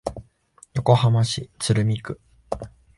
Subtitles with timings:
[0.73, 2.19] 横浜市鶴見区